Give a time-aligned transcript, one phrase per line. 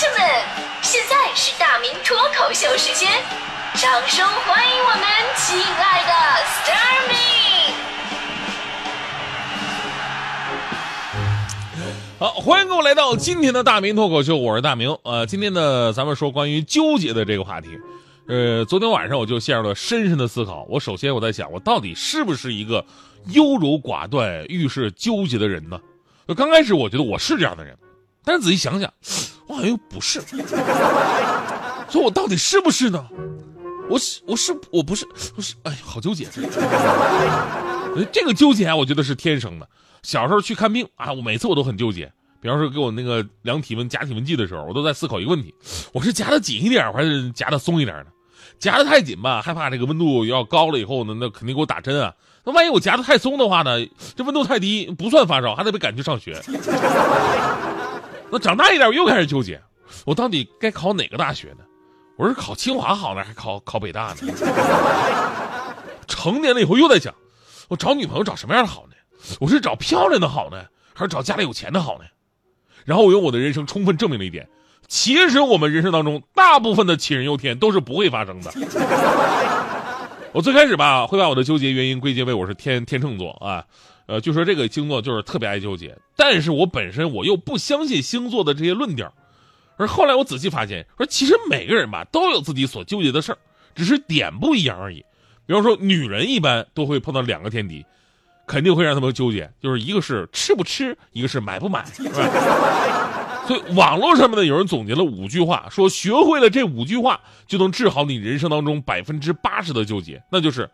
[0.00, 0.40] gentlemen，
[0.80, 3.10] 现在是大明脱口秀时间，
[3.74, 5.02] 掌声欢迎我们
[5.36, 7.14] 亲爱的 s t a r m y
[12.18, 14.96] 好，欢迎各位来到今天的大明脱口秀，我是大明。
[15.02, 17.78] 呃，今天呢，咱们说关于纠结的这个话题。
[18.26, 20.64] 呃，昨天晚上我就陷入了深深的思考。
[20.70, 22.82] 我首先我在想，我到底是不是一个
[23.26, 25.78] 优柔寡断、遇事纠结的人呢？
[26.34, 27.76] 刚开始我觉得我是这样的人，
[28.24, 28.90] 但是仔细想想，
[29.60, 30.20] 好像又不是。
[31.88, 33.06] 所以，我到底是不是呢？
[33.88, 36.26] 我是，我是，我不是，我是，哎，好纠结。
[38.12, 39.68] 这个纠结啊，我觉得是天生的。
[40.02, 42.10] 小时候去看病啊，我每次我都很纠结。
[42.40, 45.54] 比方说给我那个量体温、夹体温计的时候，我都在思考一个问题：
[45.92, 48.06] 我是夹的紧一点，还是夹的松一点呢？
[48.58, 52.14] 夹的太紧吧，害怕这个温度要高了以后呢，那肯定给我打针啊。
[52.44, 53.72] 那万一我夹的太松的话呢，
[54.16, 56.40] 这温度太低不算发烧，还得被赶去上学。
[58.32, 59.60] 那长大一点，我又开始纠结，
[60.06, 61.64] 我到底该考哪个大学呢？
[62.16, 64.16] 我是考清华好呢，还是考考北大呢？
[66.06, 67.14] 成年了以后又在想，
[67.68, 68.94] 我找女朋友找什么样的好呢？
[69.40, 72.04] 我是找漂亮的好呢，还是找家里有钱的好呢？
[72.84, 74.48] 然后我用我的人生充分证明了一点。
[74.88, 78.52] 其实我们人生当中大部分的杞人忧天都是不会发生的。
[80.32, 83.64] 我最开始吧会把我的纠结原因归结为我是天天秤座啊，
[84.10, 85.96] 呃，就说这个星座就是特别爱纠结。
[86.16, 89.14] 但是我本身我又不相信星座的这些论调，
[89.76, 93.38] 而后来我仔细发现，说其实每个人吧都有自己所纠结的事儿，
[93.72, 95.04] 只是点不一样而已。
[95.46, 97.86] 比方说女人一般都会碰到两个天敌，
[98.48, 103.46] 肯定会让他们纠结，就是一个是吃不吃，一个是买不买，是吧？
[103.46, 110.22] 所以网络上面呢，有人总结了五句话，说学会了这五句话，就能治好你人生当中百分之八十的纠结。
[110.30, 110.68] 那就是，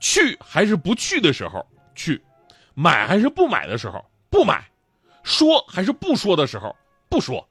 [0.00, 2.18] 去还是不去的时候去，
[2.80, 4.64] 买还是不买的时候不买，
[5.24, 6.76] 说还是不说的时候
[7.08, 7.44] 不说，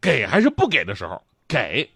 [0.00, 1.90] 给还是不给的时候给，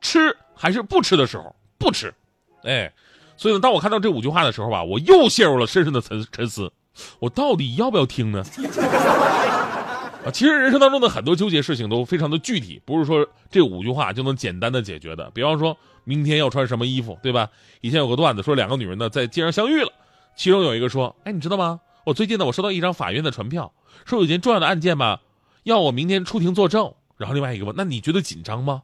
[0.00, 2.14] 吃还是不吃的时候不吃。
[2.62, 2.92] 哎，
[3.36, 6.72] 所以呢，当我看到这五句话的时候吧，我又陷入了深深的沉沉思，
[7.18, 8.44] 我到底要不要听呢？
[10.24, 15.28] 啊，其实人生当中的很多纠结事情都非常的具体，不是说这五句话就能简单的解决的。
[15.34, 17.50] 比方说明天要穿什么衣服，对吧？
[17.80, 19.90] 以前有个段子说两个女人呢在街上相遇了，
[20.36, 21.80] 其中有一个说：“哎，你知道吗？
[22.04, 23.72] 我最近呢我收到一张法院的传票，
[24.04, 25.20] 说有件重要的案件吧，
[25.62, 28.82] 要我明天出庭作证。”然后另外一个问：“那你觉得紧张吗？”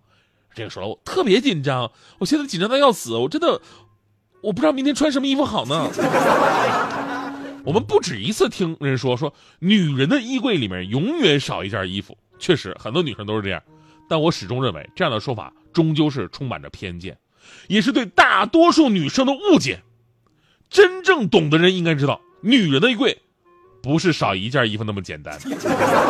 [0.54, 3.60] 这个说了：“我特别紧张，我现在紧张的要死，我真的
[4.42, 5.90] 我不知道明天穿什么衣服好呢。
[7.66, 12.16] ”我们不止一次听人说说，女人的衣柜里面永远少一件衣服。
[12.38, 13.60] 确实，很多女生都是这样，
[14.08, 17.18] 但我始终认为这样的说法终究是充满着偏见，
[17.66, 19.82] 也是对大多数女生的误解。
[20.70, 23.18] 真正懂的人应该知道，女人的衣柜
[23.82, 25.38] 不是少一件衣服那么简单，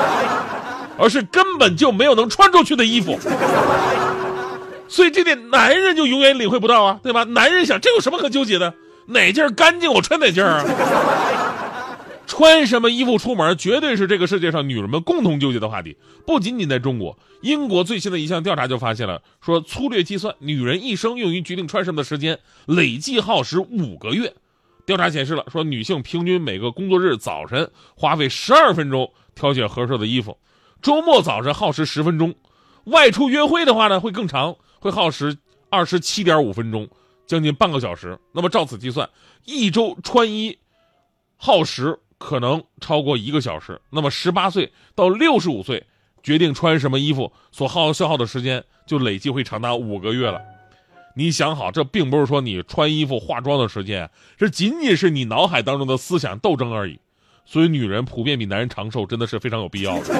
[0.98, 3.18] 而是根本就没有能穿出去的衣服。
[4.88, 7.24] 所以这点男人就永远领会不到啊，对吧？
[7.24, 8.72] 男人想，这有什么可纠结的？
[9.08, 10.64] 哪件干净我穿哪件啊？
[12.26, 15.96] 穿什么衣服出门，绝对是这个世界上女人们共同纠结的话题。
[16.26, 24.34] 不仅仅在中国，英国最新的一项调查就发现了，说粗略计算，女人一生用于决定穿什么的时间累计耗时五个月。
[24.88, 30.38] 调查显示了，说女性平均每个工作日早晨花费十二分钟挑选合适的衣服，
[30.80, 32.34] 周末早晨耗时十分钟，
[32.84, 35.36] 外出约会的话呢会更长，会耗时
[35.68, 36.88] 二十七点五分钟。
[37.26, 39.06] 将近半个小时，那么照此计算，
[39.44, 40.56] 一周穿衣
[41.36, 43.78] 耗时可能超过一个小时。
[43.90, 45.84] 那么十八岁到六十五岁
[46.22, 50.40] 决定穿什么衣服所耗消耗的时间就累计会长达五个月了。
[51.18, 57.00] 你想好，这并不是说你穿衣服化妆的时间，这仅仅是你脑海当中的思想斗争而已。
[57.44, 60.14] 所以女人普遍比男人长寿，真的是非常有必要的。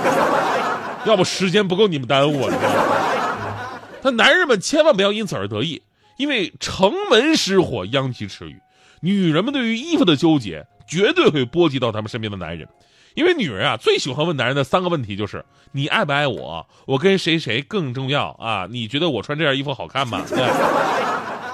[1.07, 3.81] 要不时间不够你们耽误啊！
[4.03, 5.81] 但男人们千万不要因此而得意。
[6.17, 8.59] 因为城门失火，殃及池鱼。
[9.01, 12.67] 女人们对于衣服的纠结，绝对会波及到他们身边的男人。
[13.15, 16.67] 因为女人啊，最喜欢问男人的三个问题就是：你爱不爱我？
[16.87, 18.67] 我跟谁谁更重要啊？
[18.71, 20.23] 你觉得我穿这件衣服好看吗？
[20.29, 20.39] 对。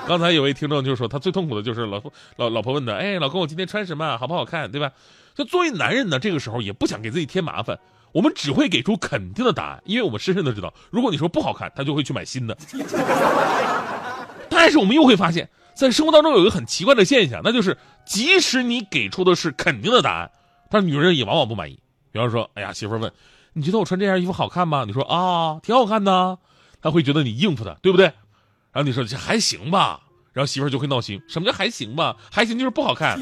[0.06, 2.02] 刚才有位听众就说，他最痛苦的就是老
[2.36, 4.18] 老老婆问的，哎，老公，我今天穿什么？
[4.18, 4.70] 好不好看？
[4.70, 4.92] 对吧？
[5.34, 7.78] 就作为男人呢，这个时候也不想给自己添麻烦，
[8.12, 12.54] 我们只会给出肯定的答案，因为我们深深的知道，如果你说不好看，他就会去买新的。
[14.50, 20.30] 但是我们又会发现，在生活当中有一个很奇怪的现象，那就是即使你给出的是肯定的答案，
[20.74, 21.78] 但女人也往往不满意。
[22.10, 23.12] 比方说，哎呀，媳妇问，
[23.52, 24.82] 你觉得我穿这件衣服好看吗？
[24.84, 26.36] 你说啊，挺好看的，
[26.82, 28.06] 她会觉得你应付她，对不对？
[28.72, 30.00] 然后你说这还行吧，
[30.32, 31.22] 然后媳妇就会闹心。
[31.28, 32.16] 什么叫还行吧？
[32.32, 33.16] 还行就是不好看。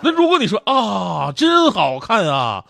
[0.00, 2.64] 那如果你说啊，真好看啊，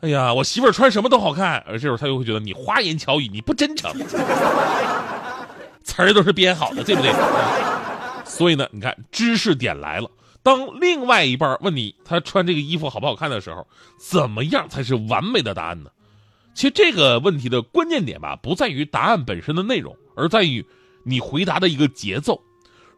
[0.00, 1.62] 哎呀，我媳妇穿什么都好看。
[1.66, 3.92] 而这时候他又会觉得你花言巧语，你不真诚，
[5.84, 7.12] 词儿都是编好的，对不对？
[8.24, 10.10] 所以呢，你看知识点来了。
[10.42, 13.66] 当另外一半问你他穿这个衣服好不好看的时候，
[13.98, 15.90] 怎么样才是完美的答案呢？
[16.54, 20.66] 其实这个问题的关键点吧，不在于答案本身的内容，而在于
[21.04, 22.42] 你回答的一个节奏。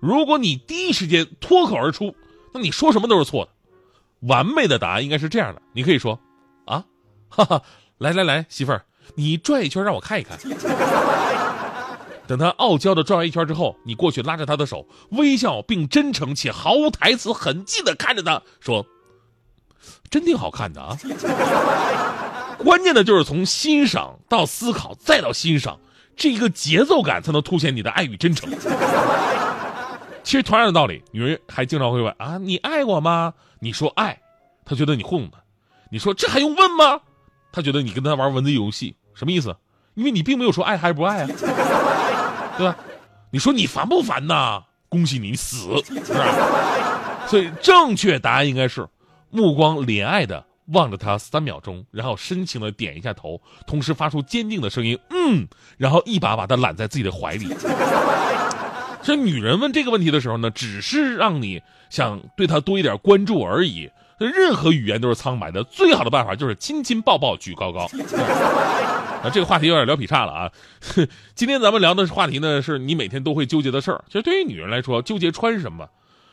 [0.01, 2.15] 如果你第一时间脱口而出，
[2.53, 3.51] 那你说什么都是错的。
[4.27, 6.19] 完美的答案应该是这样的：你可以说，
[6.65, 6.85] 啊，
[7.29, 7.63] 哈哈，
[7.99, 10.39] 来来来，媳妇儿，你转一圈让我看一看。
[12.27, 18.87] 等他傲娇的转完一圈之后，你过去拉着他的手，微笑并真诚且毫无台词痕迹的看着他说
[20.11, 20.97] ：“真挺好看的啊。”
[22.59, 25.79] 关键的就是从欣赏到思考再到欣赏，
[26.17, 28.51] 这一个节奏感才能凸显你的爱与真诚。
[30.23, 34.19] 其实同样的道理，女人还经常会问啊：“你爱我吗？”你说爱，
[34.65, 35.39] 她觉得你糊弄她；
[35.91, 37.01] 你说这还用问吗？
[37.53, 39.55] 她觉得你跟她玩文字游戏，什么意思？
[39.95, 41.29] 因为你并没有说爱还是不爱啊。
[42.57, 42.77] 对吧？
[43.31, 44.63] 你说你烦不烦呐？
[44.89, 47.27] 恭喜你死，是吧？
[47.27, 48.87] 所以正确答案应该是
[49.31, 57.49] 目光怜爱的望着他三秒钟，然后深情的点一下头，同时发出坚定的声音，嗯，然后一把把他揽在自己的怀里。
[59.03, 61.61] 这女人问这个问题的时候呢，只是让你
[61.91, 63.91] 想对她多一点关注而已。
[64.17, 67.87] 任何语言都是苍白的，最好的办法就是亲亲抱抱举高高。
[69.25, 70.53] 啊，这个话题有点聊劈叉了啊。
[71.35, 74.05] 今天咱们聊的话题呢，是你每天都会纠结的事儿。
[74.07, 75.89] 其实对于女人来说，纠结穿什么，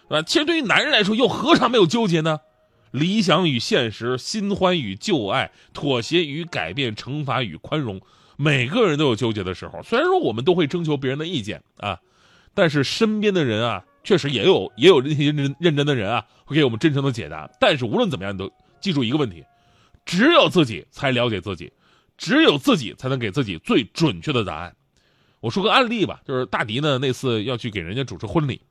[0.09, 2.41] 啊，其实对于男人来说，又何尝没有纠结呢？
[2.91, 8.01] 理想与现实，新欢与旧爱，妥协与改变，惩罚与宽容，
[8.35, 9.81] 每个人都有纠结的时候。
[9.83, 11.97] 虽然说我们都会征求别人的意见啊，
[12.53, 13.85] 但是身边的人啊。
[14.03, 17.47] 确实也有也有那些认真认真的人啊，会给我们真诚的解答。
[17.59, 19.45] 但是无论怎么样，你都记住一个问题：
[20.05, 21.71] 只有自己才了解自己，
[22.17, 24.75] 只有自己才能给自己最准确的答案。
[25.39, 28.61] 我说个案例吧，就是大迪呢那次要去给人家主持婚礼，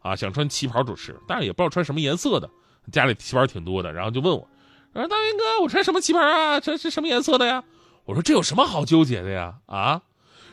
[0.00, 2.50] 啊，想穿旗袍主持，但是也不知道穿什么颜色的，
[2.92, 4.48] 家里旗袍挺多的，然后就问我，
[4.92, 6.60] 说大明哥，我穿什么旗袍啊？
[6.60, 7.64] 这是什么颜色的呀？
[8.04, 9.56] 我说这有什么好纠结的呀？
[9.66, 10.02] 啊，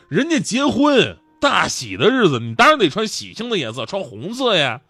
[0.08, 1.18] 人家结婚。
[1.40, 4.80] 大喜的日子，你当然得穿喜庆的颜色，穿红色呀。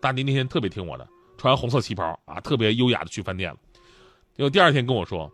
[0.00, 3.58] 大迪那天特别听我的，穿红色旗袍啊，特别优雅的去饭店了。
[4.36, 5.28] 结果第二天跟我说，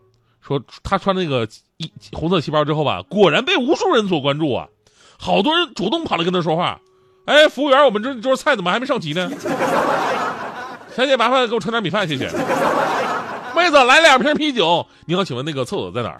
[0.47, 4.67] 说他穿那个一红色旗袍之后吧，果然被无数人所关注啊，
[5.19, 6.81] 好多人主动跑来跟他说话。
[7.25, 9.31] 哎，服务员，我们这桌菜怎么还没上齐呢？
[10.97, 12.29] 小姐，麻烦给我盛点米饭，谢谢。
[13.55, 14.85] 妹子，来两瓶啤酒。
[15.07, 16.19] 你好，请问那个厕所在哪儿？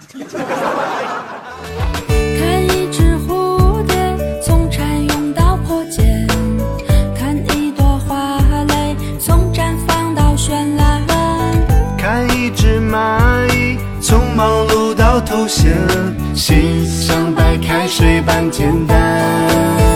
[15.25, 15.73] 头衔，
[16.35, 19.92] 心像白开水般简单。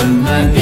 [0.00, 0.59] 温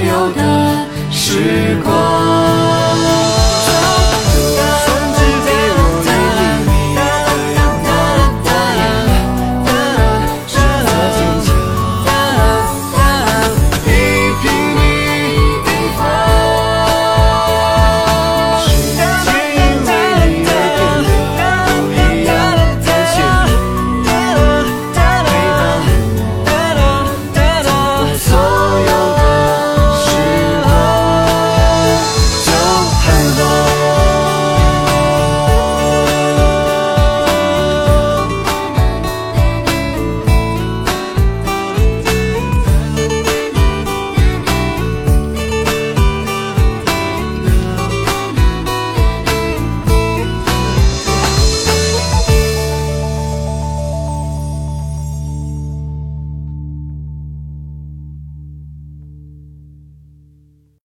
[0.00, 2.39] 自由的时光。